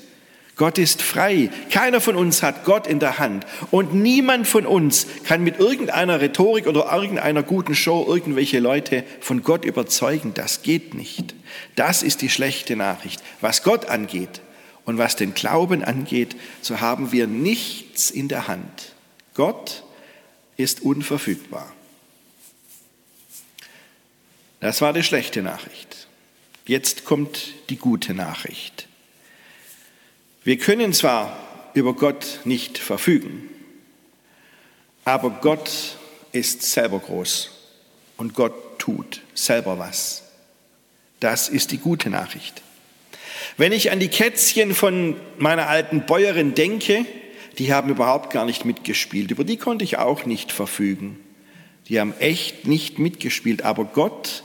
Gott 0.56 0.78
ist 0.78 1.00
frei. 1.00 1.50
Keiner 1.70 2.00
von 2.00 2.14
uns 2.14 2.42
hat 2.42 2.64
Gott 2.64 2.86
in 2.86 2.98
der 2.98 3.18
Hand. 3.18 3.46
Und 3.70 3.94
niemand 3.94 4.46
von 4.46 4.66
uns 4.66 5.06
kann 5.24 5.42
mit 5.42 5.58
irgendeiner 5.58 6.20
Rhetorik 6.20 6.66
oder 6.66 6.92
irgendeiner 6.92 7.42
guten 7.42 7.74
Show 7.74 8.04
irgendwelche 8.06 8.60
Leute 8.60 9.02
von 9.20 9.42
Gott 9.42 9.64
überzeugen. 9.64 10.34
Das 10.34 10.62
geht 10.62 10.94
nicht. 10.94 11.34
Das 11.74 12.02
ist 12.02 12.20
die 12.20 12.28
schlechte 12.28 12.76
Nachricht. 12.76 13.22
Was 13.40 13.62
Gott 13.62 13.86
angeht, 13.86 14.42
und 14.84 14.98
was 14.98 15.16
den 15.16 15.34
Glauben 15.34 15.84
angeht, 15.84 16.36
so 16.60 16.80
haben 16.80 17.12
wir 17.12 17.26
nichts 17.26 18.10
in 18.10 18.28
der 18.28 18.48
Hand. 18.48 18.94
Gott 19.34 19.84
ist 20.56 20.82
unverfügbar. 20.82 21.72
Das 24.62 24.80
war 24.80 24.92
die 24.92 25.02
schlechte 25.02 25.42
Nachricht. 25.42 26.06
Jetzt 26.66 27.04
kommt 27.04 27.52
die 27.68 27.76
gute 27.76 28.14
Nachricht. 28.14 28.86
Wir 30.44 30.56
können 30.56 30.92
zwar 30.92 31.36
über 31.74 31.94
Gott 31.94 32.38
nicht 32.44 32.78
verfügen, 32.78 33.50
aber 35.04 35.30
Gott 35.30 35.96
ist 36.30 36.62
selber 36.62 37.00
groß 37.00 37.50
und 38.16 38.34
Gott 38.34 38.78
tut 38.78 39.22
selber 39.34 39.80
was. 39.80 40.22
Das 41.18 41.48
ist 41.48 41.72
die 41.72 41.78
gute 41.78 42.08
Nachricht. 42.08 42.62
Wenn 43.56 43.72
ich 43.72 43.90
an 43.90 43.98
die 43.98 44.08
Kätzchen 44.10 44.76
von 44.76 45.16
meiner 45.38 45.66
alten 45.66 46.06
Bäuerin 46.06 46.54
denke, 46.54 47.04
die 47.58 47.74
haben 47.74 47.90
überhaupt 47.90 48.32
gar 48.32 48.44
nicht 48.44 48.64
mitgespielt. 48.64 49.32
Über 49.32 49.42
die 49.42 49.56
konnte 49.56 49.82
ich 49.84 49.98
auch 49.98 50.24
nicht 50.24 50.52
verfügen. 50.52 51.18
Die 51.88 51.98
haben 51.98 52.14
echt 52.20 52.68
nicht 52.68 53.00
mitgespielt. 53.00 53.62
Aber 53.62 53.84
Gott 53.86 54.44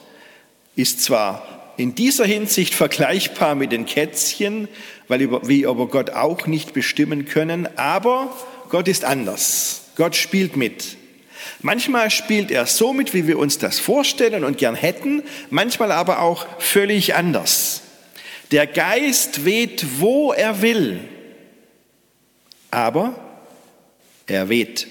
ist 0.77 1.03
zwar 1.03 1.73
in 1.75 1.95
dieser 1.95 2.25
Hinsicht 2.25 2.73
vergleichbar 2.73 3.55
mit 3.55 3.71
den 3.71 3.85
Kätzchen, 3.85 4.67
weil 5.07 5.19
wir 5.19 5.69
über 5.69 5.87
Gott 5.87 6.11
auch 6.11 6.47
nicht 6.47 6.73
bestimmen 6.73 7.25
können, 7.25 7.67
aber 7.77 8.35
Gott 8.69 8.87
ist 8.87 9.03
anders. 9.03 9.81
Gott 9.95 10.15
spielt 10.15 10.55
mit. 10.55 10.97
Manchmal 11.61 12.11
spielt 12.11 12.51
er 12.51 12.65
so 12.65 12.93
mit, 12.93 13.13
wie 13.13 13.27
wir 13.27 13.39
uns 13.39 13.57
das 13.57 13.79
vorstellen 13.79 14.43
und 14.43 14.57
gern 14.57 14.75
hätten, 14.75 15.23
manchmal 15.49 15.91
aber 15.91 16.21
auch 16.21 16.45
völlig 16.59 17.15
anders. 17.15 17.81
Der 18.51 18.67
Geist 18.67 19.45
weht, 19.45 19.85
wo 19.99 20.31
er 20.31 20.61
will, 20.61 20.99
aber 22.69 23.19
er 24.27 24.49
weht. 24.49 24.87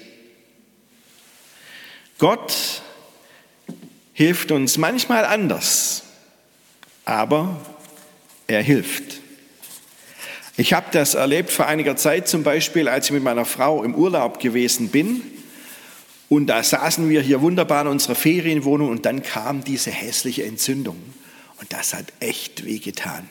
Gott 2.18 2.75
hilft 4.16 4.50
uns 4.50 4.78
manchmal 4.78 5.26
anders, 5.26 6.02
aber 7.04 7.60
er 8.46 8.62
hilft. 8.62 9.20
Ich 10.56 10.72
habe 10.72 10.86
das 10.90 11.12
erlebt 11.12 11.50
vor 11.50 11.66
einiger 11.66 11.96
Zeit 11.96 12.26
zum 12.26 12.42
Beispiel, 12.42 12.88
als 12.88 13.06
ich 13.06 13.12
mit 13.12 13.22
meiner 13.22 13.44
Frau 13.44 13.84
im 13.84 13.94
Urlaub 13.94 14.40
gewesen 14.40 14.88
bin. 14.88 15.20
Und 16.30 16.46
da 16.46 16.62
saßen 16.62 17.10
wir 17.10 17.20
hier 17.20 17.42
wunderbar 17.42 17.82
in 17.82 17.88
unserer 17.88 18.14
Ferienwohnung 18.14 18.88
und 18.88 19.04
dann 19.04 19.22
kam 19.22 19.62
diese 19.64 19.90
hässliche 19.90 20.44
Entzündung. 20.44 20.96
Und 21.60 21.74
das 21.74 21.92
hat 21.92 22.06
echt 22.20 22.64
wehgetan. 22.64 23.28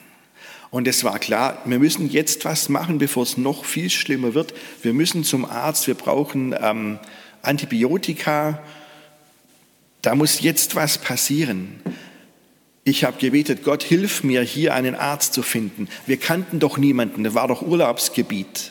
Und 0.70 0.86
es 0.86 1.02
war 1.02 1.18
klar, 1.18 1.60
wir 1.64 1.80
müssen 1.80 2.08
jetzt 2.08 2.44
was 2.44 2.68
machen, 2.68 2.98
bevor 2.98 3.24
es 3.24 3.36
noch 3.36 3.64
viel 3.64 3.90
schlimmer 3.90 4.34
wird. 4.34 4.54
Wir 4.82 4.92
müssen 4.92 5.24
zum 5.24 5.46
Arzt, 5.46 5.88
wir 5.88 5.94
brauchen 5.94 6.54
ähm, 6.56 7.00
Antibiotika. 7.42 8.62
Da 10.06 10.14
muss 10.14 10.40
jetzt 10.40 10.76
was 10.76 10.98
passieren. 10.98 11.80
Ich 12.84 13.02
habe 13.02 13.18
gebetet, 13.18 13.64
Gott, 13.64 13.82
hilf 13.82 14.22
mir, 14.22 14.40
hier 14.42 14.72
einen 14.72 14.94
Arzt 14.94 15.34
zu 15.34 15.42
finden. 15.42 15.88
Wir 16.06 16.16
kannten 16.16 16.60
doch 16.60 16.78
niemanden, 16.78 17.24
das 17.24 17.34
war 17.34 17.48
doch 17.48 17.60
Urlaubsgebiet. 17.60 18.70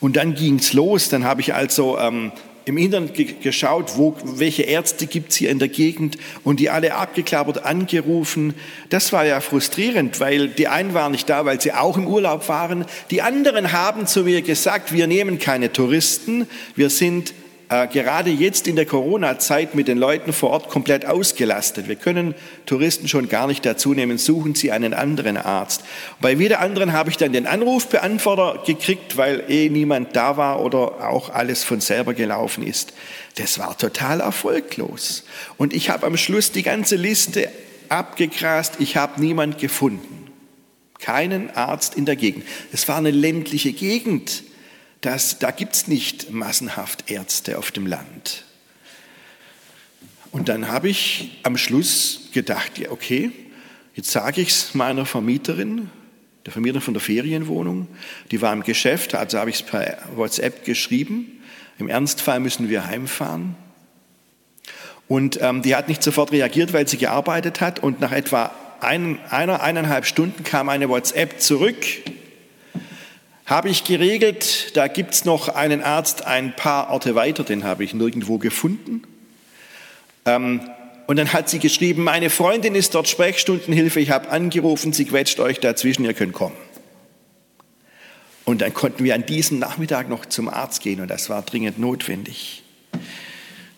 Und 0.00 0.16
dann 0.16 0.34
ging 0.34 0.56
es 0.56 0.72
los. 0.72 1.10
Dann 1.10 1.22
habe 1.22 1.42
ich 1.42 1.54
also 1.54 1.96
ähm, 1.96 2.32
im 2.64 2.76
Internet 2.76 3.40
geschaut, 3.40 3.96
wo, 3.96 4.16
welche 4.24 4.64
Ärzte 4.64 5.06
gibt 5.06 5.30
es 5.30 5.36
hier 5.36 5.50
in 5.50 5.60
der 5.60 5.68
Gegend 5.68 6.18
und 6.42 6.58
die 6.58 6.70
alle 6.70 6.96
abgeklappert, 6.96 7.64
angerufen. 7.64 8.54
Das 8.88 9.12
war 9.12 9.26
ja 9.26 9.40
frustrierend, 9.40 10.18
weil 10.18 10.48
die 10.48 10.66
einen 10.66 10.92
waren 10.92 11.12
nicht 11.12 11.28
da, 11.28 11.44
weil 11.44 11.60
sie 11.60 11.72
auch 11.72 11.96
im 11.96 12.08
Urlaub 12.08 12.48
waren. 12.48 12.84
Die 13.12 13.22
anderen 13.22 13.70
haben 13.70 14.08
zu 14.08 14.24
mir 14.24 14.42
gesagt, 14.42 14.92
wir 14.92 15.06
nehmen 15.06 15.38
keine 15.38 15.72
Touristen, 15.72 16.48
wir 16.74 16.90
sind 16.90 17.32
äh, 17.70 17.86
gerade 17.86 18.30
jetzt 18.30 18.66
in 18.66 18.76
der 18.76 18.86
Corona-Zeit 18.86 19.74
mit 19.74 19.88
den 19.88 19.98
Leuten 19.98 20.32
vor 20.32 20.50
Ort 20.50 20.68
komplett 20.68 21.04
ausgelastet. 21.04 21.86
Wir 21.86 21.96
können 21.96 22.34
Touristen 22.64 23.08
schon 23.08 23.28
gar 23.28 23.46
nicht 23.46 23.66
dazu 23.66 23.92
nehmen. 23.92 24.16
Suchen 24.16 24.54
Sie 24.54 24.72
einen 24.72 24.94
anderen 24.94 25.36
Arzt. 25.36 25.82
Bei 26.20 26.32
jeder 26.32 26.60
anderen 26.60 26.92
habe 26.92 27.10
ich 27.10 27.18
dann 27.18 27.32
den 27.32 27.46
Anrufbeantworter 27.46 28.62
gekriegt, 28.64 29.16
weil 29.18 29.44
eh 29.48 29.68
niemand 29.68 30.16
da 30.16 30.36
war 30.36 30.64
oder 30.64 31.08
auch 31.08 31.30
alles 31.30 31.62
von 31.62 31.80
selber 31.80 32.14
gelaufen 32.14 32.66
ist. 32.66 32.94
Das 33.36 33.58
war 33.58 33.76
total 33.76 34.20
erfolglos. 34.20 35.24
Und 35.58 35.74
ich 35.74 35.90
habe 35.90 36.06
am 36.06 36.16
Schluss 36.16 36.52
die 36.52 36.62
ganze 36.62 36.96
Liste 36.96 37.50
abgegrast. 37.90 38.76
Ich 38.78 38.96
habe 38.96 39.20
niemand 39.20 39.58
gefunden. 39.58 40.26
Keinen 40.98 41.50
Arzt 41.50 41.96
in 41.96 42.06
der 42.06 42.16
Gegend. 42.16 42.44
Es 42.72 42.88
war 42.88 42.96
eine 42.96 43.10
ländliche 43.10 43.72
Gegend 43.72 44.42
dass 45.00 45.38
da 45.38 45.50
gibt 45.50 45.74
es 45.74 45.86
nicht 45.86 46.30
massenhaft 46.30 47.10
Ärzte 47.10 47.58
auf 47.58 47.70
dem 47.70 47.86
Land. 47.86 48.44
Und 50.30 50.48
dann 50.48 50.68
habe 50.68 50.88
ich 50.88 51.38
am 51.42 51.56
Schluss 51.56 52.28
gedacht, 52.32 52.78
ja, 52.78 52.90
okay, 52.90 53.30
jetzt 53.94 54.10
sage 54.10 54.40
ich 54.40 54.48
es 54.48 54.74
meiner 54.74 55.06
Vermieterin, 55.06 55.90
der 56.44 56.52
Vermieterin 56.52 56.82
von 56.82 56.94
der 56.94 57.00
Ferienwohnung, 57.00 57.88
die 58.30 58.42
war 58.42 58.52
im 58.52 58.62
Geschäft, 58.62 59.14
also 59.14 59.38
habe 59.38 59.50
ich 59.50 59.56
es 59.56 59.62
per 59.62 59.98
WhatsApp 60.14 60.64
geschrieben. 60.64 61.40
Im 61.78 61.88
Ernstfall 61.88 62.40
müssen 62.40 62.68
wir 62.68 62.86
heimfahren. 62.86 63.54
Und 65.06 65.40
ähm, 65.40 65.62
die 65.62 65.74
hat 65.74 65.88
nicht 65.88 66.02
sofort 66.02 66.32
reagiert, 66.32 66.72
weil 66.72 66.86
sie 66.86 66.98
gearbeitet 66.98 67.60
hat. 67.60 67.78
Und 67.78 68.00
nach 68.00 68.12
etwa 68.12 68.52
ein, 68.80 69.18
einer, 69.30 69.62
eineinhalb 69.62 70.04
Stunden 70.04 70.44
kam 70.44 70.68
eine 70.68 70.88
WhatsApp 70.88 71.40
zurück 71.40 71.76
habe 73.48 73.70
ich 73.70 73.84
geregelt, 73.84 74.76
da 74.76 74.88
gibt 74.88 75.14
es 75.14 75.24
noch 75.24 75.48
einen 75.48 75.82
Arzt 75.82 76.26
ein 76.26 76.54
paar 76.54 76.90
Orte 76.90 77.14
weiter, 77.14 77.44
den 77.44 77.64
habe 77.64 77.82
ich 77.82 77.94
nirgendwo 77.94 78.36
gefunden. 78.36 79.02
Ähm, 80.26 80.60
und 81.06 81.16
dann 81.16 81.32
hat 81.32 81.48
sie 81.48 81.58
geschrieben, 81.58 82.04
meine 82.04 82.28
Freundin 82.28 82.74
ist 82.74 82.94
dort 82.94 83.08
Sprechstundenhilfe, 83.08 84.00
ich 84.00 84.10
habe 84.10 84.28
angerufen, 84.28 84.92
sie 84.92 85.06
quetscht 85.06 85.40
euch 85.40 85.58
dazwischen, 85.60 86.04
ihr 86.04 86.12
könnt 86.12 86.34
kommen. 86.34 86.56
Und 88.44 88.60
dann 88.60 88.74
konnten 88.74 89.02
wir 89.02 89.14
an 89.14 89.24
diesem 89.24 89.58
Nachmittag 89.58 90.10
noch 90.10 90.26
zum 90.26 90.48
Arzt 90.48 90.82
gehen 90.82 91.00
und 91.00 91.08
das 91.08 91.30
war 91.30 91.40
dringend 91.40 91.78
notwendig. 91.78 92.62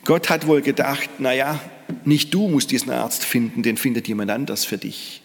Gott 0.05 0.31
hat 0.31 0.49
wohl 0.49 0.63
gedacht, 0.63 1.21
naja, 1.21 1.61
nicht 2.05 2.35
du 2.35 2.49
musst 2.49 2.73
diesen 2.73 2.91
Arzt 2.91 3.25
finden, 3.25 3.63
den 3.63 3.77
findet 3.77 4.09
jemand 4.09 4.33
anders 4.33 4.65
für 4.65 4.79
dich. 4.79 5.20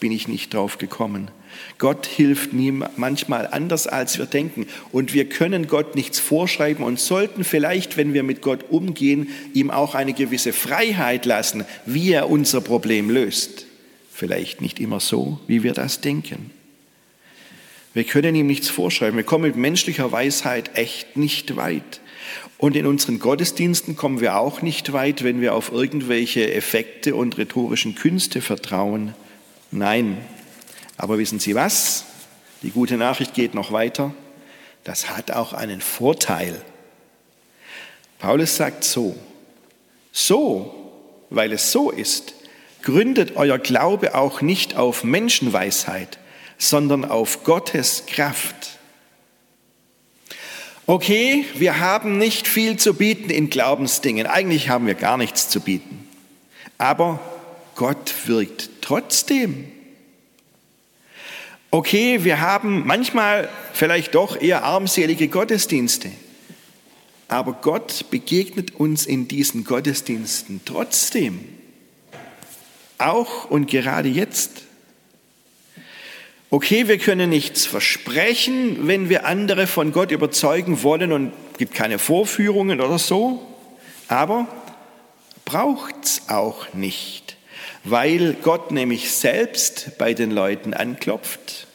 Bin 0.00 0.12
ich 0.12 0.28
nicht 0.28 0.54
drauf 0.54 0.78
gekommen. 0.78 1.30
Gott 1.78 2.06
hilft 2.06 2.50
manchmal 2.96 3.46
anders, 3.46 3.86
als 3.86 4.18
wir 4.18 4.26
denken. 4.26 4.66
Und 4.92 5.14
wir 5.14 5.28
können 5.28 5.66
Gott 5.66 5.94
nichts 5.94 6.18
vorschreiben 6.18 6.84
und 6.84 7.00
sollten 7.00 7.44
vielleicht, 7.44 7.96
wenn 7.96 8.14
wir 8.14 8.22
mit 8.22 8.42
Gott 8.42 8.64
umgehen, 8.70 9.28
ihm 9.52 9.70
auch 9.70 9.94
eine 9.94 10.12
gewisse 10.12 10.52
Freiheit 10.52 11.26
lassen, 11.26 11.64
wie 11.86 12.12
er 12.12 12.30
unser 12.30 12.60
Problem 12.60 13.10
löst. 13.10 13.66
Vielleicht 14.12 14.60
nicht 14.60 14.80
immer 14.80 15.00
so, 15.00 15.40
wie 15.46 15.62
wir 15.62 15.72
das 15.72 16.00
denken. 16.00 16.50
Wir 17.94 18.04
können 18.04 18.34
ihm 18.34 18.46
nichts 18.46 18.68
vorschreiben. 18.68 19.16
Wir 19.16 19.24
kommen 19.24 19.44
mit 19.44 19.56
menschlicher 19.56 20.10
Weisheit 20.10 20.76
echt 20.76 21.16
nicht 21.16 21.56
weit. 21.56 22.00
Und 22.58 22.76
in 22.76 22.86
unseren 22.86 23.18
Gottesdiensten 23.18 23.96
kommen 23.96 24.20
wir 24.20 24.36
auch 24.36 24.62
nicht 24.62 24.92
weit, 24.92 25.22
wenn 25.22 25.40
wir 25.40 25.54
auf 25.54 25.70
irgendwelche 25.70 26.52
Effekte 26.52 27.14
und 27.14 27.38
rhetorischen 27.38 27.94
Künste 27.94 28.40
vertrauen. 28.40 29.14
Nein, 29.74 30.24
aber 30.96 31.18
wissen 31.18 31.40
Sie 31.40 31.56
was? 31.56 32.04
Die 32.62 32.70
gute 32.70 32.96
Nachricht 32.96 33.34
geht 33.34 33.54
noch 33.54 33.72
weiter. 33.72 34.14
Das 34.84 35.10
hat 35.10 35.32
auch 35.32 35.52
einen 35.52 35.80
Vorteil. 35.80 36.62
Paulus 38.20 38.54
sagt 38.54 38.84
so, 38.84 39.16
so, 40.12 40.92
weil 41.28 41.52
es 41.52 41.72
so 41.72 41.90
ist, 41.90 42.34
gründet 42.82 43.34
euer 43.34 43.58
Glaube 43.58 44.14
auch 44.14 44.42
nicht 44.42 44.76
auf 44.76 45.02
Menschenweisheit, 45.02 46.18
sondern 46.56 47.04
auf 47.04 47.42
Gottes 47.42 48.04
Kraft. 48.06 48.78
Okay, 50.86 51.46
wir 51.56 51.80
haben 51.80 52.16
nicht 52.16 52.46
viel 52.46 52.76
zu 52.76 52.94
bieten 52.94 53.28
in 53.28 53.50
Glaubensdingen. 53.50 54.28
Eigentlich 54.28 54.68
haben 54.68 54.86
wir 54.86 54.94
gar 54.94 55.16
nichts 55.16 55.48
zu 55.48 55.60
bieten. 55.60 56.08
Aber 56.78 57.18
Gott 57.74 58.12
wirkt 58.26 58.70
trotzdem. 58.80 59.70
Okay, 61.70 62.22
wir 62.22 62.40
haben 62.40 62.86
manchmal 62.86 63.48
vielleicht 63.72 64.14
doch 64.14 64.40
eher 64.40 64.62
armselige 64.62 65.26
Gottesdienste, 65.26 66.12
aber 67.26 67.52
Gott 67.54 68.10
begegnet 68.10 68.76
uns 68.76 69.06
in 69.06 69.26
diesen 69.26 69.64
Gottesdiensten 69.64 70.60
trotzdem, 70.64 71.40
auch 72.98 73.50
und 73.50 73.68
gerade 73.68 74.08
jetzt. 74.08 74.62
Okay, 76.48 76.86
wir 76.86 76.98
können 76.98 77.30
nichts 77.30 77.66
versprechen, 77.66 78.86
wenn 78.86 79.08
wir 79.08 79.26
andere 79.26 79.66
von 79.66 79.90
Gott 79.90 80.12
überzeugen 80.12 80.84
wollen 80.84 81.10
und 81.10 81.32
gibt 81.58 81.74
keine 81.74 81.98
Vorführungen 81.98 82.80
oder 82.80 83.00
so, 83.00 83.44
aber 84.06 84.46
braucht's 85.44 86.28
auch 86.28 86.72
nicht 86.72 87.33
weil 87.84 88.34
Gott 88.42 88.70
nämlich 88.70 89.12
selbst 89.12 89.98
bei 89.98 90.14
den 90.14 90.30
Leuten 90.30 90.72
anklopft, 90.74 91.66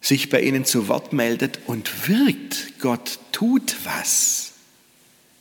sich 0.00 0.28
bei 0.28 0.40
ihnen 0.40 0.64
zu 0.64 0.88
Wort 0.88 1.12
meldet 1.12 1.60
und 1.66 2.08
wirkt. 2.08 2.78
Gott 2.80 3.18
tut 3.32 3.76
was. 3.84 4.52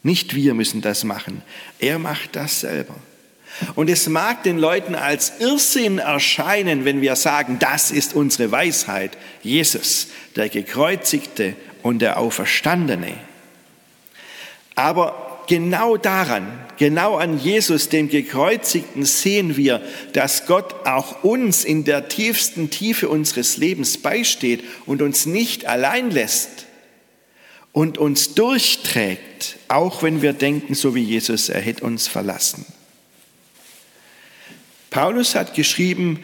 Nicht 0.04 0.36
wir 0.36 0.54
müssen 0.54 0.82
das 0.82 1.04
machen, 1.04 1.42
er 1.80 1.98
macht 1.98 2.36
das 2.36 2.62
selber. 2.62 2.96
Und 3.76 3.90
es 3.90 4.08
mag 4.08 4.44
den 4.44 4.58
Leuten 4.58 4.96
als 4.96 5.34
Irrsinn 5.40 6.00
erscheinen, 6.00 6.86
wenn 6.86 7.02
wir 7.02 7.16
sagen, 7.16 7.60
das 7.60 7.92
ist 7.92 8.14
unsere 8.14 8.52
Weisheit, 8.52 9.18
Jesus, 9.42 10.08
der 10.36 10.50
gekreuzigte 10.50 11.56
und 11.84 12.00
der 12.00 12.18
Auferstandene. 12.18 13.16
Aber 14.76 15.33
genau 15.48 15.98
daran, 15.98 16.48
genau 16.78 17.16
an 17.16 17.40
Jesus, 17.40 17.90
dem 17.90 18.10
Gekreuzigten, 18.10 19.06
sehen 19.06 19.58
wir, 19.58 19.82
dass 20.14 20.46
Gott 20.46 20.86
auch 20.86 21.24
uns 21.24 21.64
in 21.64 21.84
der 21.84 22.08
tiefsten 22.08 22.70
Tiefe 22.70 23.10
unseres 23.10 23.58
Lebens 23.58 23.98
beisteht 23.98 24.64
und 24.86 25.02
uns 25.02 25.26
nicht 25.26 25.66
allein 25.66 26.12
lässt 26.12 26.66
und 27.72 27.98
uns 27.98 28.36
durchträgt, 28.36 29.58
auch 29.68 30.04
wenn 30.04 30.22
wir 30.22 30.34
denken, 30.34 30.76
so 30.76 30.96
wie 30.96 31.04
Jesus, 31.04 31.50
er 31.50 31.62
hätte 31.62 31.84
uns 31.84 32.08
verlassen. 32.08 32.66
Paulus 34.90 35.34
hat 35.34 35.56
geschrieben, 35.56 36.20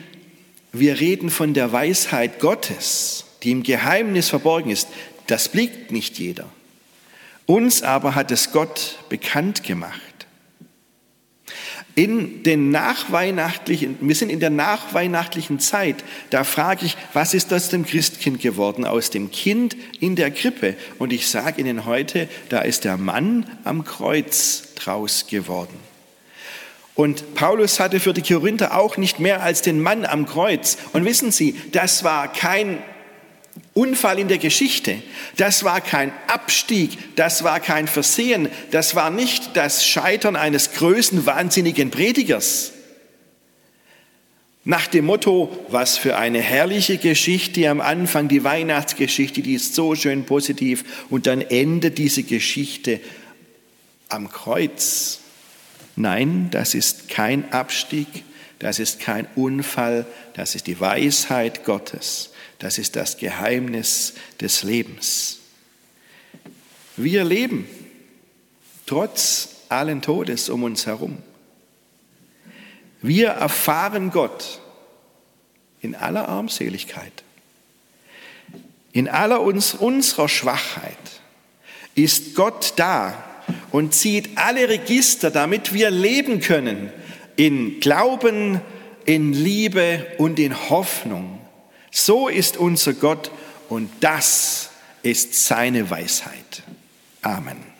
wir 0.72 1.00
reden 1.00 1.32
von 1.32 1.56
der 1.56 1.72
Weisheit 1.72 2.40
Gottes, 2.40 3.26
die 3.42 3.52
im 3.52 3.64
Geheimnis 3.64 4.30
verborgen 4.30 4.70
ist. 4.70 4.88
Das 5.26 5.50
blickt 5.50 5.92
nicht 5.92 6.20
jeder. 6.20 6.52
Uns 7.50 7.82
aber 7.82 8.14
hat 8.14 8.30
es 8.30 8.52
Gott 8.52 9.00
bekannt 9.10 9.64
gemacht. 9.64 10.00
In 11.96 12.44
den 12.44 12.70
nachweihnachtlichen, 12.70 13.98
wir 14.02 14.14
sind 14.14 14.30
in 14.30 14.40
der 14.40 14.52
nachweihnachtlichen 14.52 15.60
Zeit, 15.60 16.04
da 16.30 16.44
frage 16.44 16.86
ich, 16.86 16.96
was 17.14 17.34
ist 17.34 17.52
aus 17.52 17.70
dem 17.70 17.88
Christkind 17.88 18.40
geworden, 18.40 18.86
aus 18.86 19.10
dem 19.10 19.32
Kind 19.32 19.76
in 20.00 20.16
der 20.16 20.30
Krippe? 20.30 20.76
Und 21.00 21.12
ich 21.12 21.28
sage 21.28 21.60
Ihnen 21.60 21.86
heute, 21.86 22.30
da 22.50 22.60
ist 22.60 22.84
der 22.84 22.98
Mann 22.98 23.50
am 23.64 23.84
Kreuz 23.84 24.76
draus 24.76 25.26
geworden. 25.26 25.80
Und 26.94 27.34
Paulus 27.34 27.80
hatte 27.80 28.00
für 28.00 28.14
die 28.14 28.22
Korinther 28.22 28.78
auch 28.78 28.96
nicht 28.98 29.20
mehr 29.20 29.42
als 29.42 29.64
den 29.64 29.82
Mann 29.82 30.06
am 30.06 30.28
Kreuz. 30.28 30.78
Und 30.94 31.04
wissen 31.04 31.32
Sie, 31.32 31.60
das 31.72 32.04
war 32.04 32.32
kein 32.32 32.78
Unfall 33.80 34.20
in 34.20 34.28
der 34.28 34.40
Geschichte. 34.40 35.02
Das 35.38 35.64
war 35.64 35.80
kein 35.80 36.12
Abstieg, 36.28 37.16
das 37.16 37.46
war 37.46 37.62
kein 37.62 37.88
Versehen, 37.88 38.50
das 38.72 38.94
war 38.94 39.10
nicht 39.10 39.56
das 39.56 39.86
Scheitern 39.86 40.36
eines 40.36 40.74
größenwahnsinnigen 40.74 41.90
Predigers. 41.90 42.74
Nach 44.66 44.86
dem 44.88 45.06
Motto, 45.06 45.66
was 45.70 45.98
für 45.98 46.18
eine 46.18 46.42
herrliche 46.42 46.98
Geschichte 46.98 47.70
am 47.70 47.80
Anfang, 47.80 48.28
die 48.28 48.44
Weihnachtsgeschichte, 48.44 49.42
die 49.42 49.54
ist 49.54 49.76
so 49.76 49.96
schön 49.96 50.26
positiv 50.26 50.84
und 51.10 51.26
dann 51.26 51.40
endet 51.40 51.98
diese 51.98 52.24
Geschichte 52.24 53.00
am 54.10 54.30
Kreuz. 54.30 55.22
Nein, 55.96 56.50
das 56.52 56.74
ist 56.74 57.08
kein 57.08 57.50
Abstieg, 57.54 58.08
das 58.60 58.80
ist 58.80 59.00
kein 59.00 59.26
Unfall, 59.36 60.06
das 60.34 60.56
ist 60.56 60.68
die 60.68 60.82
Weisheit 60.82 61.64
Gottes. 61.64 62.32
Das 62.60 62.78
ist 62.78 62.96
das 62.96 63.18
Geheimnis 63.18 64.14
des 64.42 64.64
Lebens. 64.64 65.40
Wir 66.98 67.24
leben 67.24 67.68
trotz 68.86 69.50
allen 69.70 70.02
Todes 70.02 70.50
um 70.50 70.64
uns 70.64 70.86
herum. 70.86 71.20
Wir 73.02 73.30
erfahren 73.30 74.12
Gott 74.12 74.60
in 75.82 75.96
aller 75.96 76.28
Armseligkeit, 76.28 77.24
in 78.92 79.08
aller 79.08 79.42
uns, 79.42 79.74
unserer 79.74 80.28
Schwachheit 80.28 80.98
ist 81.96 82.36
Gott 82.36 82.74
da 82.76 83.24
und 83.72 83.94
zieht 83.94 84.38
alle 84.38 84.68
Register, 84.68 85.32
damit 85.32 85.74
wir 85.74 85.92
leben 85.92 86.42
können 86.42 86.92
in 87.36 87.80
Glauben, 87.80 88.60
in 89.06 89.32
Liebe 89.32 90.06
und 90.18 90.40
in 90.40 90.70
Hoffnung. 90.70 91.39
So 91.92 92.28
ist 92.28 92.58
unser 92.58 92.94
Gott 92.94 93.32
und 93.70 93.90
das 94.02 94.70
ist 95.02 95.46
seine 95.46 95.90
Weisheit. 95.90 96.64
Amen. 97.22 97.79